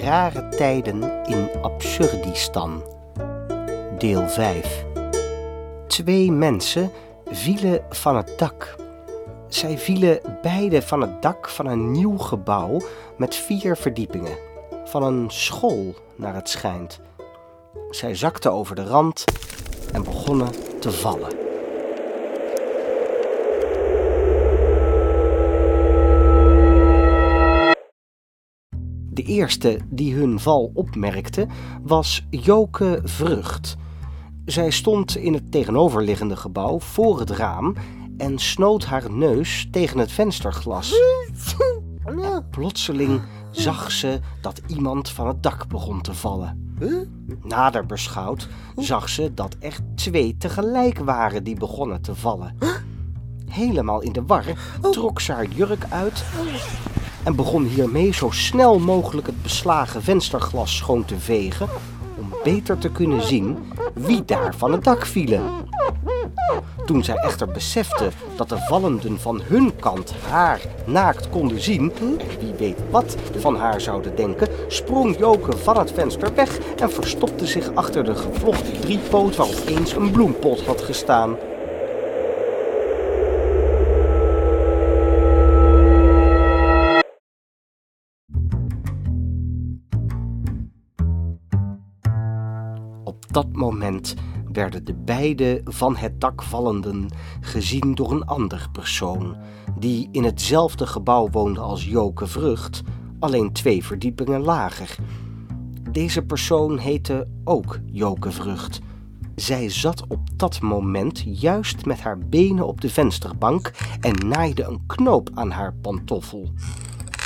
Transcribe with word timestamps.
Rare 0.00 0.48
tijden 0.48 1.24
in 1.26 1.48
Absurdistan. 1.62 2.82
Deel 3.98 4.28
5. 4.28 4.84
Twee 5.86 6.32
mensen 6.32 6.90
vielen 7.30 7.84
van 7.90 8.16
het 8.16 8.38
dak. 8.38 8.76
Zij 9.48 9.78
vielen 9.78 10.20
beide 10.42 10.82
van 10.82 11.00
het 11.00 11.22
dak 11.22 11.48
van 11.48 11.66
een 11.66 11.90
nieuw 11.90 12.18
gebouw 12.18 12.80
met 13.16 13.34
vier 13.34 13.76
verdiepingen. 13.76 14.36
Van 14.84 15.02
een 15.02 15.30
school, 15.30 15.94
naar 16.16 16.34
het 16.34 16.48
schijnt. 16.48 17.00
Zij 17.90 18.14
zakten 18.14 18.52
over 18.52 18.74
de 18.74 18.84
rand 18.84 19.24
en 19.92 20.04
begonnen 20.04 20.50
te 20.80 20.92
vallen. 20.92 21.41
De 29.22 29.28
eerste 29.28 29.78
die 29.90 30.14
hun 30.14 30.40
val 30.40 30.70
opmerkte 30.74 31.46
was 31.82 32.26
Joke 32.30 33.00
Vrucht. 33.04 33.76
Zij 34.44 34.70
stond 34.70 35.16
in 35.16 35.34
het 35.34 35.50
tegenoverliggende 35.50 36.36
gebouw 36.36 36.80
voor 36.80 37.18
het 37.18 37.30
raam 37.30 37.74
en 38.16 38.38
snoot 38.38 38.84
haar 38.84 39.10
neus 39.10 39.68
tegen 39.70 39.98
het 39.98 40.12
vensterglas. 40.12 40.94
En 42.04 42.48
plotseling 42.50 43.20
zag 43.50 43.90
ze 43.90 44.20
dat 44.40 44.60
iemand 44.66 45.10
van 45.10 45.26
het 45.26 45.42
dak 45.42 45.68
begon 45.68 46.00
te 46.00 46.14
vallen. 46.14 46.74
Nader 47.42 47.86
beschouwd 47.86 48.48
zag 48.76 49.08
ze 49.08 49.34
dat 49.34 49.56
er 49.60 49.78
twee 49.94 50.36
tegelijk 50.36 50.98
waren 50.98 51.44
die 51.44 51.56
begonnen 51.56 52.02
te 52.02 52.14
vallen. 52.14 52.56
Helemaal 53.46 54.00
in 54.00 54.12
de 54.12 54.22
war 54.26 54.44
trok 54.90 55.20
ze 55.20 55.32
haar 55.32 55.48
jurk 55.48 55.84
uit 55.90 56.24
en 57.22 57.36
begon 57.36 57.64
hiermee 57.64 58.14
zo 58.14 58.30
snel 58.30 58.78
mogelijk 58.78 59.26
het 59.26 59.42
beslagen 59.42 60.02
vensterglas 60.02 60.76
schoon 60.76 61.04
te 61.04 61.18
vegen 61.18 61.68
om 62.18 62.34
beter 62.44 62.78
te 62.78 62.90
kunnen 62.90 63.22
zien 63.22 63.58
wie 63.94 64.24
daar 64.24 64.54
van 64.56 64.72
het 64.72 64.84
dak 64.84 65.06
vielen. 65.06 65.42
Toen 66.86 67.04
zij 67.04 67.14
echter 67.14 67.48
besefte 67.48 68.10
dat 68.36 68.48
de 68.48 68.58
vallenden 68.58 69.20
van 69.20 69.40
hun 69.42 69.76
kant 69.76 70.14
haar 70.28 70.60
naakt 70.84 71.28
konden 71.28 71.60
zien, 71.60 71.92
en 72.00 72.18
wie 72.40 72.54
weet 72.58 72.78
wat 72.90 73.16
van 73.38 73.56
haar 73.56 73.80
zouden 73.80 74.16
denken, 74.16 74.48
sprong 74.68 75.18
Joke 75.18 75.56
van 75.56 75.78
het 75.78 75.92
venster 75.92 76.34
weg 76.34 76.58
en 76.58 76.90
verstopte 76.90 77.46
zich 77.46 77.74
achter 77.74 78.04
de 78.04 78.14
gevlochten 78.14 78.80
driepoot 78.80 79.36
waarop 79.36 79.66
eens 79.66 79.92
een 79.92 80.10
bloempot 80.10 80.64
had 80.64 80.80
gestaan. 80.80 81.36
Op 93.04 93.32
dat 93.32 93.52
moment 93.52 94.14
werden 94.52 94.84
de 94.84 94.94
beide 94.94 95.60
van 95.64 95.96
het 95.96 96.20
dak 96.20 96.42
vallenden 96.42 97.08
gezien 97.40 97.94
door 97.94 98.12
een 98.12 98.24
ander 98.24 98.68
persoon, 98.72 99.36
die 99.78 100.08
in 100.12 100.24
hetzelfde 100.24 100.86
gebouw 100.86 101.28
woonde 101.30 101.60
als 101.60 101.84
Joke 101.84 102.26
Vrucht, 102.26 102.82
alleen 103.18 103.52
twee 103.52 103.84
verdiepingen 103.84 104.40
lager. 104.40 104.96
Deze 105.90 106.22
persoon 106.22 106.78
heette 106.78 107.28
ook 107.44 107.78
Joke 107.86 108.30
Vrucht. 108.30 108.80
Zij 109.34 109.70
zat 109.70 110.04
op 110.08 110.28
dat 110.36 110.60
moment 110.60 111.22
juist 111.26 111.86
met 111.86 112.00
haar 112.00 112.18
benen 112.18 112.66
op 112.66 112.80
de 112.80 112.90
vensterbank 112.90 113.72
en 114.00 114.28
naaide 114.28 114.62
een 114.62 114.86
knoop 114.86 115.30
aan 115.34 115.50
haar 115.50 115.74
pantoffel. 115.74 116.48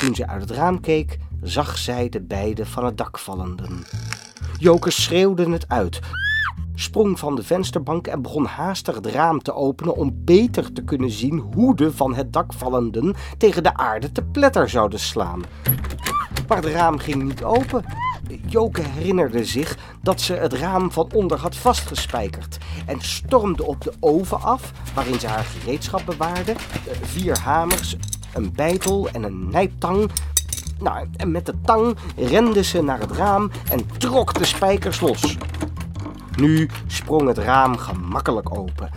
Toen 0.00 0.14
ze 0.14 0.26
uit 0.26 0.40
het 0.40 0.50
raam 0.50 0.80
keek, 0.80 1.18
zag 1.42 1.78
zij 1.78 2.08
de 2.08 2.20
beide 2.20 2.66
van 2.66 2.84
het 2.84 2.96
dak 2.96 3.18
vallenden. 3.18 3.84
Joke 4.60 4.90
schreeuwde 4.90 5.50
het 5.50 5.68
uit, 5.68 6.00
sprong 6.74 7.18
van 7.18 7.36
de 7.36 7.42
vensterbank 7.42 8.06
en 8.06 8.22
begon 8.22 8.44
haastig 8.44 8.94
het 8.94 9.06
raam 9.06 9.42
te 9.42 9.54
openen 9.54 9.96
om 9.96 10.24
beter 10.24 10.72
te 10.72 10.84
kunnen 10.84 11.10
zien 11.10 11.38
hoe 11.54 11.76
de 11.76 11.92
van 11.92 12.14
het 12.14 12.32
dak 12.32 12.52
vallenden 12.52 13.14
tegen 13.36 13.62
de 13.62 13.74
aarde 13.74 14.12
te 14.12 14.22
pletter 14.22 14.68
zouden 14.68 15.00
slaan. 15.00 15.42
Maar 16.48 16.56
het 16.56 16.66
raam 16.66 16.98
ging 16.98 17.22
niet 17.22 17.44
open. 17.44 17.84
Joke 18.46 18.82
herinnerde 18.82 19.44
zich 19.44 19.76
dat 20.02 20.20
ze 20.20 20.32
het 20.32 20.52
raam 20.52 20.92
van 20.92 21.10
onder 21.12 21.38
had 21.38 21.56
vastgespijkerd 21.56 22.58
en 22.86 23.00
stormde 23.00 23.66
op 23.66 23.82
de 23.82 23.92
oven 24.00 24.40
af 24.40 24.72
waarin 24.94 25.20
ze 25.20 25.26
haar 25.26 25.44
gereedschap 25.44 26.02
bewaarde, 26.06 26.54
vier 27.02 27.38
hamers, 27.38 27.96
een 28.34 28.52
bijtel 28.52 29.08
en 29.12 29.22
een 29.22 29.48
nijptang 29.50 30.10
nou, 30.78 31.06
en 31.16 31.30
met 31.30 31.46
de 31.46 31.54
tang 31.64 31.96
rende 32.16 32.62
ze 32.62 32.82
naar 32.82 33.00
het 33.00 33.10
raam 33.10 33.50
en 33.70 33.86
trok 33.98 34.38
de 34.38 34.44
spijkers 34.44 35.00
los. 35.00 35.36
Nu 36.36 36.68
sprong 36.86 37.28
het 37.28 37.38
raam 37.38 37.76
gemakkelijk 37.76 38.58
open. 38.58 38.90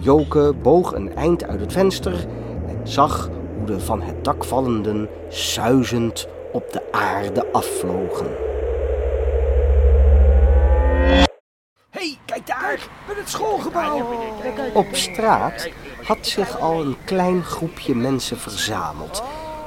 Joke 0.00 0.54
boog 0.62 0.94
een 0.94 1.16
eind 1.16 1.44
uit 1.44 1.60
het 1.60 1.72
venster 1.72 2.26
en 2.66 2.88
zag 2.88 3.28
hoe 3.56 3.66
de 3.66 3.80
van 3.80 4.02
het 4.02 4.24
dak 4.24 4.44
vallenden 4.44 5.08
suizend 5.28 6.28
op 6.52 6.72
de 6.72 6.92
aarde 6.92 7.52
afvlogen. 7.52 8.26
hey, 11.90 12.18
kijk 12.24 12.46
daar, 12.46 12.88
met 13.08 13.16
het 13.16 13.28
schoolgebouw. 13.28 14.06
Op 14.74 14.86
straat 14.92 15.68
had 16.02 16.26
zich 16.26 16.60
al 16.60 16.80
een 16.80 16.96
klein 17.04 17.42
groepje 17.42 17.94
mensen 17.94 18.38
verzameld. 18.38 19.22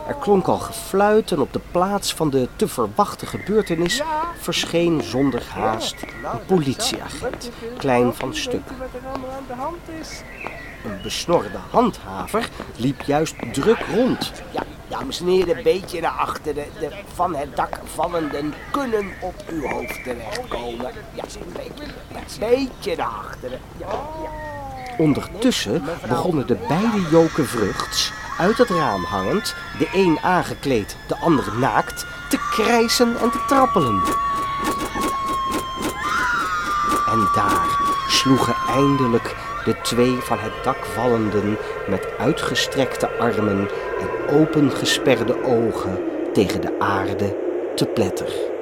Er 0.10 0.16
klonk 0.16 0.48
al 0.48 0.58
gefluit 0.58 1.32
en 1.32 1.40
op 1.40 1.54
de 1.54 1.62
plaats 1.72 2.14
van 2.14 2.30
de 2.30 2.48
te 2.56 2.68
verwachte 2.68 3.26
gebeurtenis 3.26 4.02
verscheen 4.40 5.02
zonder 5.02 5.44
haast 5.50 5.96
een 6.02 6.46
politieagent, 6.46 7.52
klein 7.78 8.14
van 8.14 8.36
stuk. 8.36 8.62
Een 10.86 11.02
besnorde 11.04 11.58
handhaver 11.70 12.50
liep 12.76 13.02
juist 13.02 13.36
druk 13.54 13.80
rond. 13.96 14.32
Ja, 14.52 14.64
dames 14.88 15.20
en 15.20 15.28
heren, 15.28 15.58
een 15.58 15.64
beetje 15.64 16.02
naar 16.02 16.12
achteren. 16.12 16.66
De 16.80 16.90
van 17.14 17.36
het 17.36 17.56
dak 17.56 17.80
vallenden 17.84 18.54
kunnen 18.72 19.06
op 19.22 19.44
uw 19.50 19.68
hoofd 19.68 20.04
terechtkomen. 20.04 20.92
Ja, 21.14 21.24
een 21.24 21.54
beetje, 21.54 21.84
een 22.14 22.40
beetje 22.40 22.96
naar 22.96 23.08
achteren. 23.08 23.60
Ja, 23.78 23.88
ja. 24.24 24.30
Ondertussen 24.98 25.84
begonnen 26.08 26.48
de 26.48 26.58
beide 26.68 27.08
joken 27.12 27.46
vruchts 27.46 28.12
uit 28.40 28.58
het 28.58 28.70
raam 28.70 29.04
hangend, 29.04 29.56
de 29.78 29.90
een 29.94 30.20
aangekleed, 30.22 30.96
de 31.08 31.16
ander 31.16 31.46
naakt, 31.60 32.06
te 32.30 32.38
krijsen 32.52 33.18
en 33.18 33.32
te 33.32 33.44
trappelen. 33.48 34.02
En 37.08 37.30
daar 37.36 37.80
sloegen 38.08 38.56
eindelijk 38.68 39.36
de 39.66 39.82
twee 39.82 40.16
van 40.20 40.40
het 40.40 40.64
dak 40.64 40.86
vallenden 40.86 41.58
met 41.88 42.08
uitgestrekte 42.18 43.10
armen 43.10 43.70
en 44.00 44.36
opengesperde 44.40 45.44
ogen 45.44 46.00
tegen 46.34 46.62
de 46.62 46.80
aarde 46.80 47.38
te 47.76 47.86
pletter. 47.86 48.59